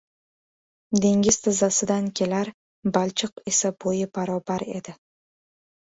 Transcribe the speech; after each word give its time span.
—Dengiz 1.03 1.37
tizzasidan 1.43 2.09
kelar, 2.21 2.51
balchiq 2.99 3.45
esa 3.55 3.75
bo‘yi 3.87 4.13
barobar 4.21 4.71
edi. 4.81 5.01